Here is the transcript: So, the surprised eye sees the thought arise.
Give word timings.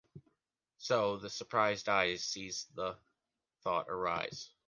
So, 0.79 1.17
the 1.17 1.29
surprised 1.29 1.87
eye 1.87 2.15
sees 2.15 2.65
the 2.75 2.95
thought 3.63 3.85
arise. 3.87 4.49